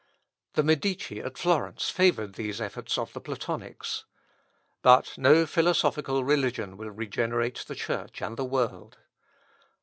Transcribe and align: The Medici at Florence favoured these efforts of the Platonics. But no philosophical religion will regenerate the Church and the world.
The 0.53 0.63
Medici 0.63 1.19
at 1.19 1.37
Florence 1.37 1.91
favoured 1.91 2.33
these 2.33 2.59
efforts 2.59 2.97
of 2.97 3.13
the 3.13 3.21
Platonics. 3.21 4.05
But 4.81 5.15
no 5.15 5.45
philosophical 5.45 6.23
religion 6.23 6.75
will 6.75 6.89
regenerate 6.89 7.63
the 7.67 7.75
Church 7.75 8.19
and 8.19 8.35
the 8.35 8.43
world. 8.43 8.97